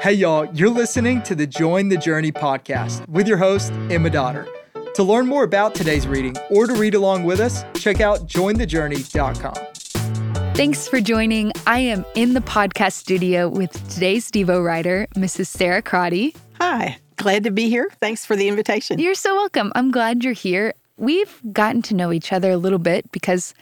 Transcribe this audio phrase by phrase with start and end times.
[0.00, 4.48] Hey, y'all, you're listening to the Join the Journey podcast with your host, Emma Dotter.
[4.94, 10.54] To learn more about today's reading or to read along with us, check out jointhejourney.com.
[10.54, 11.52] Thanks for joining.
[11.66, 15.48] I am in the podcast studio with today's Devo writer, Mrs.
[15.48, 16.34] Sarah Crotty.
[16.58, 17.90] Hi, glad to be here.
[18.00, 18.98] Thanks for the invitation.
[18.98, 19.70] You're so welcome.
[19.74, 20.72] I'm glad you're here.
[20.96, 23.52] We've gotten to know each other a little bit because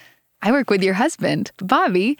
[0.43, 2.18] I work with your husband, Bobby.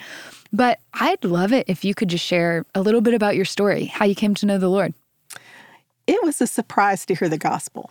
[0.53, 3.87] But I'd love it if you could just share a little bit about your story,
[3.87, 4.95] how you came to know the Lord.
[6.07, 7.91] It was a surprise to hear the gospel,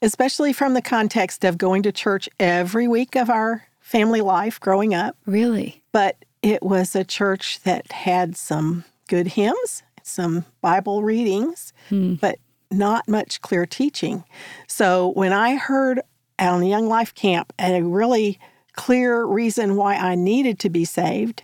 [0.00, 4.94] especially from the context of going to church every week of our family life growing
[4.94, 5.16] up.
[5.26, 5.82] Really?
[5.92, 12.14] But it was a church that had some good hymns, some Bible readings, hmm.
[12.14, 12.38] but
[12.70, 14.24] not much clear teaching.
[14.66, 16.00] So when I heard
[16.38, 18.38] on the Young Life Camp a really
[18.78, 21.42] clear reason why I needed to be saved,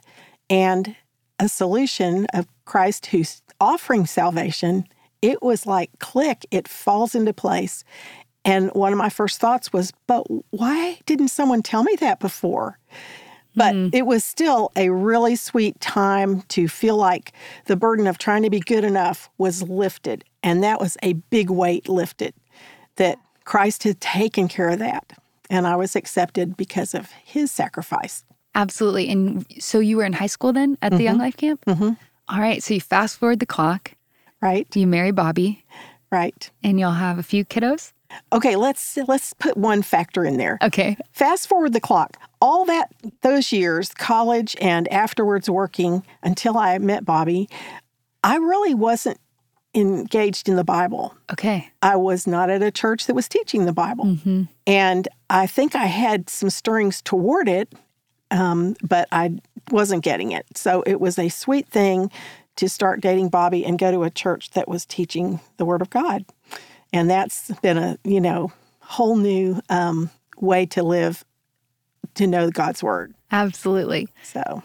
[0.48, 0.94] and
[1.40, 4.86] a solution of Christ who's offering salvation,
[5.20, 7.82] it was like click, it falls into place.
[8.44, 12.78] And one of my first thoughts was, but why didn't someone tell me that before?
[13.56, 13.92] But mm.
[13.92, 17.32] it was still a really sweet time to feel like
[17.66, 20.22] the burden of trying to be good enough was lifted.
[20.44, 22.32] And that was a big weight lifted,
[22.94, 25.14] that Christ had taken care of that.
[25.50, 28.24] And I was accepted because of his sacrifice.
[28.54, 29.10] Absolutely.
[29.10, 31.04] And so you were in high school then at the mm-hmm.
[31.04, 31.64] Young Life Camp?
[31.66, 31.90] Mm-hmm.
[32.28, 32.62] All right.
[32.62, 33.92] So you fast forward the clock.
[34.40, 34.66] Right.
[34.76, 35.64] You marry Bobby.
[36.10, 36.50] Right.
[36.62, 37.92] And you'll have a few kiddos?
[38.32, 40.58] Okay, let's let's put one factor in there.
[40.62, 40.96] Okay.
[41.12, 42.16] Fast forward the clock.
[42.40, 47.48] All that those years, college and afterwards working until I met Bobby,
[48.22, 49.18] I really wasn't
[49.74, 51.14] engaged in the Bible.
[51.32, 51.68] Okay.
[51.82, 54.04] I was not at a church that was teaching the Bible.
[54.04, 54.42] Mm-hmm.
[54.66, 57.72] And I think I had some stirrings toward it
[58.34, 59.38] um, but I
[59.70, 60.46] wasn't getting it.
[60.56, 62.10] So it was a sweet thing
[62.56, 65.90] to start dating Bobby and go to a church that was teaching the Word of
[65.90, 66.24] God.
[66.92, 71.24] And that's been a, you know, whole new um, way to live,
[72.14, 73.14] to know God's Word.
[73.30, 74.08] Absolutely.
[74.22, 74.62] So.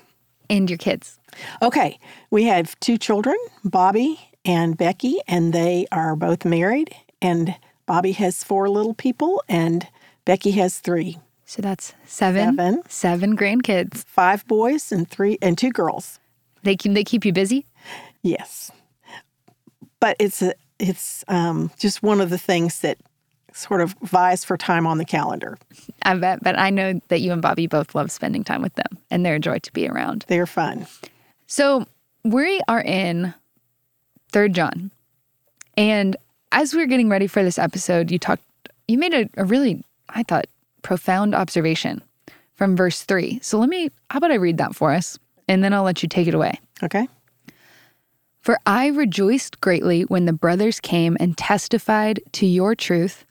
[0.50, 1.20] And your kids.
[1.62, 2.00] Okay.
[2.32, 6.96] We have two children, Bobby and Becky, and they are both married.
[7.22, 7.56] And
[7.86, 9.88] Bobby has four little people, and
[10.26, 11.18] Becky has three.
[11.46, 14.06] So that's seven, seven, seven grandkids.
[14.06, 16.20] Five boys and three and two girls.
[16.62, 17.66] They keep they keep you busy.
[18.22, 18.72] Yes,
[20.00, 23.00] but it's a, it's um, just one of the things that
[23.54, 25.58] sort of vies for time on the calendar.
[26.04, 29.00] I bet, but I know that you and Bobby both love spending time with them,
[29.10, 30.26] and they're a joy to be around.
[30.28, 30.86] They're fun.
[31.48, 31.88] So
[32.24, 33.34] we are in
[34.32, 34.92] Third John,
[35.78, 36.16] and
[36.52, 38.44] as we are getting ready for this episode, you talked,
[38.88, 40.48] you made a, a really, I thought,
[40.82, 42.02] profound observation
[42.56, 43.40] from verse 3.
[43.42, 45.18] So let me, how about I read that for us?
[45.48, 46.60] And then I'll let you take it away.
[46.84, 47.08] Okay.
[48.42, 53.26] For I rejoiced greatly when the brothers came and testified to your truth,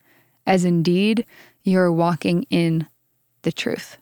[0.47, 1.25] as indeed
[1.63, 2.87] you're walking in
[3.43, 3.99] the truth.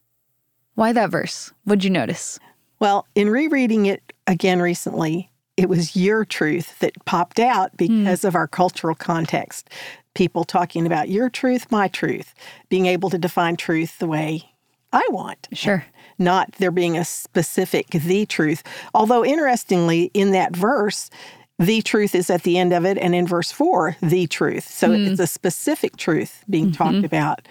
[0.75, 1.53] Why that verse?
[1.65, 2.39] What'd you notice?
[2.79, 7.77] Well, in rereading it again recently, it was your truth that popped out hmm.
[7.77, 8.29] because mm.
[8.29, 9.71] of our cultural context
[10.15, 12.35] people talking about your truth, my truth,
[12.71, 14.51] being able to define truth the way
[14.93, 15.47] I want.
[15.53, 15.85] Sure.
[16.19, 18.63] Not there being a specific the truth.
[18.95, 21.11] Although, interestingly, in that verse,
[21.59, 24.69] the truth is at the end of it, and in verse four, the truth.
[24.69, 25.11] So mm.
[25.11, 26.83] it's a specific truth being mm-hmm.
[26.83, 27.47] talked about.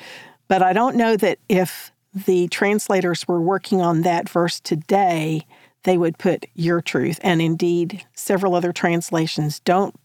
[0.47, 1.91] But I don't know that if
[2.25, 5.45] the translators were working on that verse today,
[5.85, 7.19] they would put your truth.
[7.23, 9.96] And indeed, several other translations don't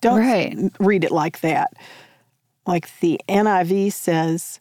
[0.00, 0.58] don't right.
[0.80, 1.72] read it like that.
[2.66, 4.58] Like the NIV says,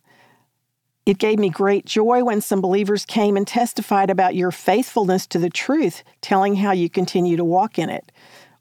[1.05, 5.39] it gave me great joy when some believers came and testified about your faithfulness to
[5.39, 8.11] the truth, telling how you continue to walk in it.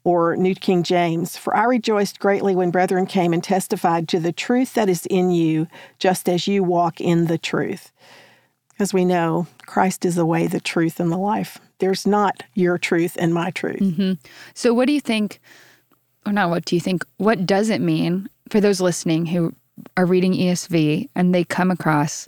[0.03, 4.31] Or New King James, for I rejoiced greatly when brethren came and testified to the
[4.31, 7.91] truth that is in you, just as you walk in the truth.
[8.77, 11.59] As we know, Christ is the way, the truth, and the life.
[11.79, 13.79] There's not your truth and my truth.
[13.79, 14.13] Mm-hmm.
[14.53, 15.39] So, what do you think?
[16.25, 19.53] or not what do you think, what does it mean for those listening who
[19.95, 22.27] are reading ESV and they come across,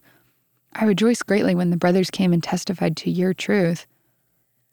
[0.74, 3.88] I rejoice greatly when the brothers came and testified to your truth.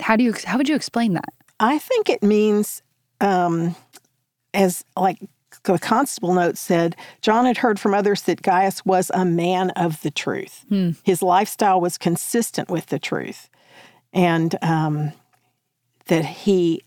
[0.00, 1.32] How do you, how would you explain that?
[1.61, 2.82] I think it means,
[3.21, 3.75] um,
[4.53, 5.19] as like
[5.62, 10.01] the constable note said, John had heard from others that Gaius was a man of
[10.03, 10.65] the truth.
[10.69, 10.91] Hmm.
[11.03, 13.49] His lifestyle was consistent with the truth.
[14.12, 15.12] And um,
[16.06, 16.83] that he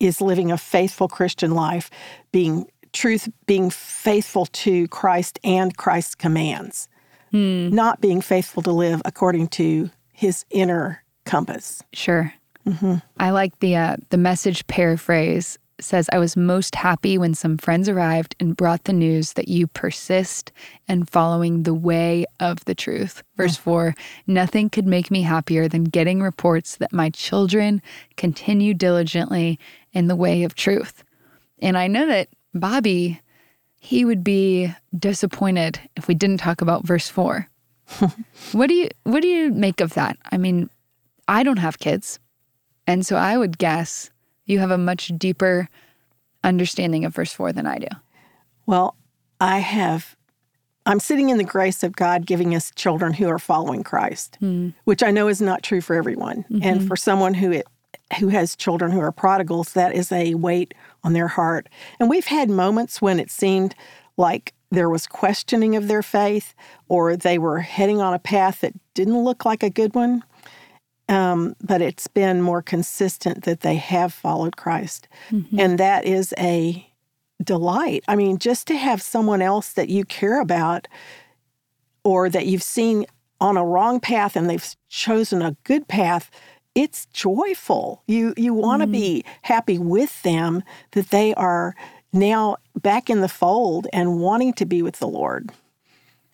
[0.00, 1.90] is living a faithful Christian life,
[2.32, 6.88] being truth, being faithful to Christ and Christ's commands,
[7.30, 7.70] hmm.
[7.70, 11.82] not being faithful to live according to his inner compass.
[11.92, 12.32] Sure.
[12.66, 12.96] Mm-hmm.
[13.18, 17.88] I like the uh, the message paraphrase says, I was most happy when some friends
[17.88, 20.52] arrived and brought the news that you persist
[20.88, 23.22] in following the way of the truth.
[23.36, 23.94] Verse 4
[24.26, 27.80] Nothing could make me happier than getting reports that my children
[28.16, 29.58] continue diligently
[29.92, 31.04] in the way of truth.
[31.60, 33.20] And I know that Bobby,
[33.80, 37.48] he would be disappointed if we didn't talk about verse 4.
[38.52, 40.18] what do you what do you make of that?
[40.30, 40.68] I mean,
[41.26, 42.18] I don't have kids.
[42.86, 44.10] And so I would guess
[44.48, 45.68] you have a much deeper
[46.42, 47.88] understanding of verse 4 than I do.
[48.66, 48.96] Well,
[49.40, 50.16] I have,
[50.86, 54.74] I'm sitting in the grace of God giving us children who are following Christ, mm.
[54.84, 56.44] which I know is not true for everyone.
[56.50, 56.62] Mm-hmm.
[56.62, 57.66] And for someone who it,
[58.18, 60.74] who has children who are prodigals, that is a weight
[61.04, 61.68] on their heart.
[62.00, 63.74] And we've had moments when it seemed
[64.16, 66.54] like there was questioning of their faith
[66.88, 70.22] or they were heading on a path that didn't look like a good one.
[71.08, 75.08] Um, but it's been more consistent that they have followed Christ.
[75.30, 75.58] Mm-hmm.
[75.58, 76.86] And that is a
[77.42, 78.04] delight.
[78.08, 80.86] I mean, just to have someone else that you care about
[82.04, 83.06] or that you've seen
[83.40, 86.30] on a wrong path and they've chosen a good path,
[86.74, 88.02] it's joyful.
[88.06, 88.92] You you want to mm.
[88.92, 90.62] be happy with them
[90.92, 91.74] that they are
[92.12, 95.50] now back in the fold and wanting to be with the Lord.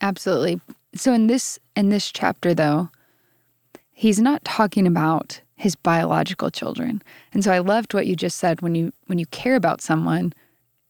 [0.00, 0.60] Absolutely.
[0.94, 2.90] So in this in this chapter though,
[3.94, 7.02] he's not talking about his biological children.
[7.32, 10.34] And so I loved what you just said when you when you care about someone,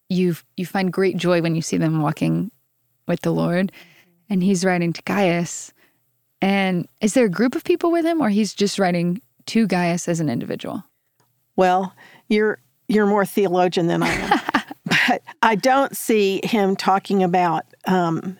[0.09, 2.51] you you find great joy when you see them walking
[3.07, 3.71] with the Lord.
[4.29, 5.73] And he's writing to Gaius.
[6.41, 10.09] And is there a group of people with him or he's just writing to Gaius
[10.09, 10.83] as an individual?
[11.57, 11.95] Well,
[12.29, 12.59] you're
[12.89, 14.41] you're more theologian than I am.
[14.85, 18.39] but I don't see him talking about um,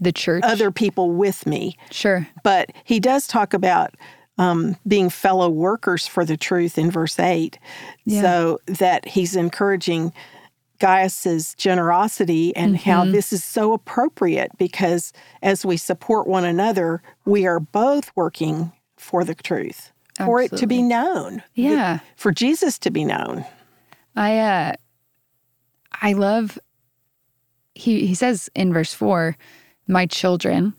[0.00, 1.76] the church, other people with me.
[1.90, 2.28] Sure.
[2.42, 3.94] But he does talk about
[4.38, 7.58] um, being fellow workers for the truth in verse 8.
[8.04, 8.22] Yeah.
[8.22, 10.12] So that he's encouraging
[10.78, 12.90] Gaius's generosity and mm-hmm.
[12.90, 15.12] how this is so appropriate because
[15.42, 20.48] as we support one another, we are both working for the truth, Absolutely.
[20.48, 21.42] for it to be known.
[21.54, 22.00] Yeah.
[22.16, 23.44] For Jesus to be known.
[24.14, 24.72] I uh
[26.00, 26.58] I love
[27.74, 29.36] he he says in verse 4
[29.86, 30.74] my children,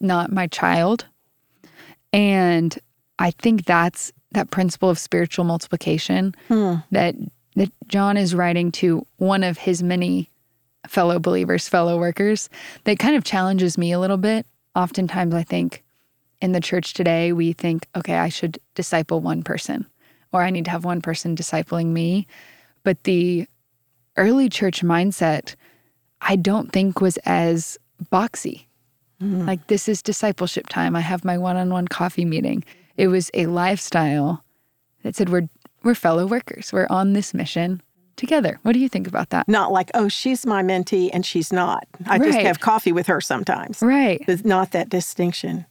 [0.00, 1.06] not my child.
[2.12, 2.76] And
[3.18, 6.76] I think that's that principle of spiritual multiplication hmm.
[6.90, 7.14] that
[7.56, 10.30] that John is writing to one of his many
[10.86, 12.48] fellow believers, fellow workers,
[12.84, 14.46] that kind of challenges me a little bit.
[14.76, 15.82] Oftentimes I think
[16.40, 19.86] in the church today we think, okay, I should disciple one person
[20.32, 22.26] or I need to have one person discipling me.
[22.84, 23.46] But the
[24.16, 25.56] early church mindset
[26.20, 27.78] I don't think was as
[28.12, 28.66] boxy.
[29.22, 29.46] Mm-hmm.
[29.46, 30.96] Like, this is discipleship time.
[30.96, 32.64] I have my one on one coffee meeting.
[32.96, 34.42] It was a lifestyle
[35.02, 35.48] that said, we're,
[35.82, 36.72] we're fellow workers.
[36.72, 37.82] We're on this mission
[38.16, 38.58] together.
[38.62, 39.48] What do you think about that?
[39.48, 41.86] Not like, oh, she's my mentee and she's not.
[42.06, 42.32] I right.
[42.32, 43.82] just have coffee with her sometimes.
[43.82, 44.22] Right.
[44.26, 45.66] There's not that distinction.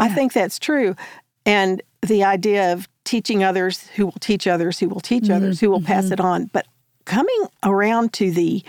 [0.00, 0.06] Yeah.
[0.06, 0.96] I think that's true.
[1.44, 5.34] And the idea of teaching others who will teach others who will teach mm-hmm.
[5.34, 6.14] others who will pass mm-hmm.
[6.14, 6.46] it on.
[6.46, 6.66] But
[7.04, 8.64] coming around to the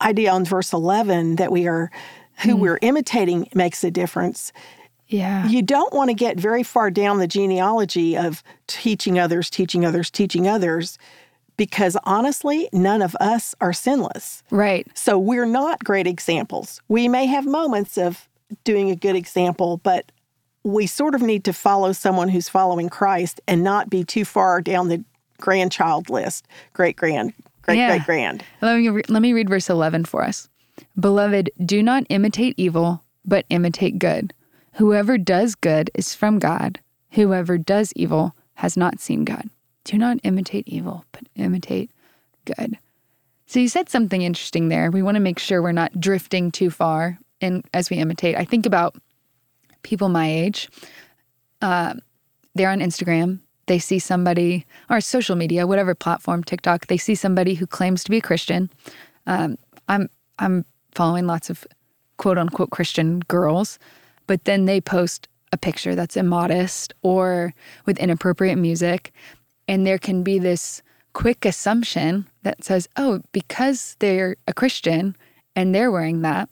[0.00, 1.90] idea on verse 11 that we are
[2.38, 2.60] who mm.
[2.60, 4.52] we're imitating makes a difference.
[5.08, 5.46] Yeah.
[5.46, 10.10] You don't want to get very far down the genealogy of teaching others, teaching others,
[10.10, 10.98] teaching others,
[11.56, 14.42] because honestly, none of us are sinless.
[14.50, 14.86] Right.
[14.94, 16.80] So we're not great examples.
[16.88, 18.28] We may have moments of
[18.64, 20.10] doing a good example, but
[20.64, 24.60] we sort of need to follow someone who's following Christ and not be too far
[24.60, 25.04] down the
[25.40, 27.88] grandchild list, great grand, great yeah.
[27.88, 28.44] great grand.
[28.60, 30.48] Let me, re- let me read verse 11 for us.
[30.98, 34.32] Beloved, do not imitate evil, but imitate good.
[34.74, 36.80] Whoever does good is from God.
[37.12, 39.48] Whoever does evil has not seen God.
[39.84, 41.90] Do not imitate evil, but imitate
[42.44, 42.78] good.
[43.46, 44.90] So you said something interesting there.
[44.90, 48.36] We want to make sure we're not drifting too far in as we imitate.
[48.36, 48.96] I think about
[49.82, 50.70] people my age.
[51.60, 51.94] Uh,
[52.54, 53.40] they're on Instagram.
[53.66, 56.86] They see somebody, or social media, whatever platform, TikTok.
[56.86, 58.70] They see somebody who claims to be a Christian.
[59.26, 59.56] Um,
[59.88, 60.08] I'm
[60.38, 61.66] I'm following lots of
[62.16, 63.78] quote unquote Christian girls,
[64.26, 69.12] but then they post a picture that's immodest or with inappropriate music.
[69.68, 70.82] And there can be this
[71.12, 75.14] quick assumption that says, oh, because they're a Christian
[75.54, 76.48] and they're wearing that,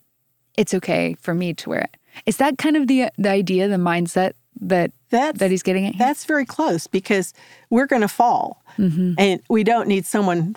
[0.57, 1.97] it's okay for me to wear it.
[2.27, 5.95] Is that kind of the the idea, the mindset that that's, that he's getting at?
[5.95, 6.07] Here?
[6.07, 7.33] That's very close because
[7.71, 9.15] we're going to fall, mm-hmm.
[9.17, 10.57] and we don't need someone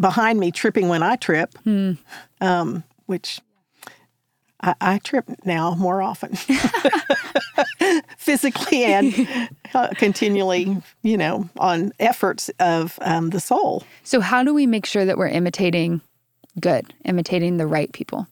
[0.00, 1.92] behind me tripping when I trip, hmm.
[2.40, 3.40] um, which
[4.60, 6.36] I, I, trip now more often.
[8.18, 13.84] physically and uh, continually, you know, on efforts of um, the soul.
[14.02, 16.00] So, how do we make sure that we're imitating
[16.60, 18.26] good, imitating the right people?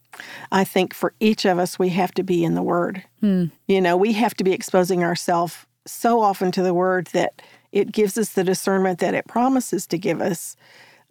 [0.51, 3.03] I think for each of us, we have to be in the Word.
[3.21, 3.47] Hmm.
[3.69, 7.43] You know, we have to be exposing ourselves so often to the Word that
[7.73, 10.57] it gives us the discernment that it promises to give us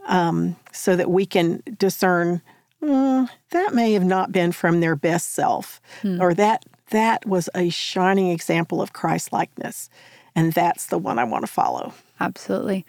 [0.06, 2.42] um, so that we can discern
[2.82, 5.82] mm, that may have not been from their best self
[6.22, 9.90] or that that was a shining example of Christ likeness
[10.36, 11.94] and that's the one I want to follow.
[12.20, 12.86] Absolutely.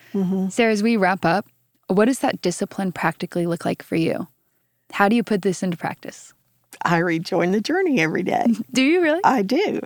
[0.50, 1.46] Sarah, as we wrap up,
[1.86, 4.26] what does that discipline practically look like for you?
[4.92, 6.34] How do you put this into practice?
[6.84, 8.46] I rejoin the journey every day.
[8.72, 9.20] Do you really?
[9.24, 9.80] I do.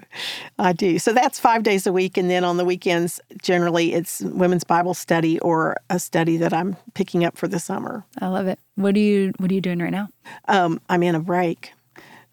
[0.59, 0.99] I do.
[0.99, 2.17] So that's five days a week.
[2.17, 6.77] And then on the weekends, generally it's women's Bible study or a study that I'm
[6.95, 8.05] picking up for the summer.
[8.21, 8.59] I love it.
[8.77, 10.09] What are you What are you doing right now?
[10.49, 11.73] Um, I'm in a break.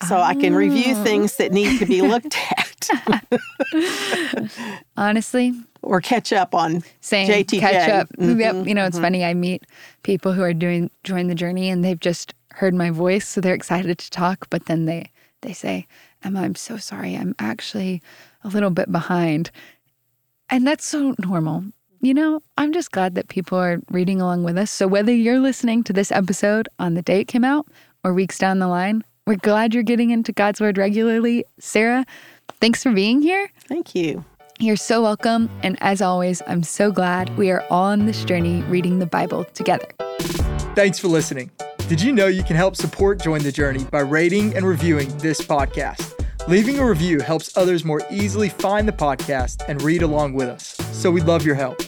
[0.08, 2.90] So I can review things that need to be looked at
[4.96, 7.60] Honestly, or catch up on same JTJ.
[7.60, 8.10] catch up.
[8.18, 8.68] Mhm, Yep.
[8.68, 9.24] You know, it's funny.
[9.26, 9.64] I meet
[10.04, 13.54] people who are doing join the journey, and they've just heard my voice, so they're
[13.54, 14.48] excited to talk.
[14.50, 15.12] But then they
[15.42, 15.88] they say,
[16.24, 17.16] "Emma, I'm so sorry.
[17.16, 18.02] I'm actually
[18.44, 19.52] a little bit behind,"
[20.50, 21.66] and that's so normal.
[22.02, 24.70] You know, I'm just glad that people are reading along with us.
[24.70, 27.68] So whether you're listening to this episode on the day it came out
[28.04, 31.44] or weeks down the line, we're glad you're getting into God's Word regularly.
[31.60, 32.06] Sarah,
[32.62, 33.50] thanks for being here.
[33.68, 34.24] Thank you.
[34.60, 35.50] You're so welcome.
[35.64, 39.44] And as always, I'm so glad we are all on this journey reading the Bible
[39.44, 39.88] together.
[40.76, 41.52] Thanks for listening.
[41.88, 45.40] Did you know you can help support Join the Journey by rating and reviewing this
[45.40, 46.14] podcast?
[46.46, 50.76] Leaving a review helps others more easily find the podcast and read along with us.
[50.92, 51.82] So we'd love your help.